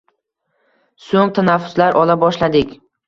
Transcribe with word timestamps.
So‘ng 1.09 1.33
tanaffuslar 1.41 1.99
ola 2.01 2.17
boshladik 2.25 2.73